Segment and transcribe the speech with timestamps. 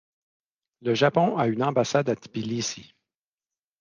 [0.81, 2.95] Le Japon a une ambassade à Tbilissi.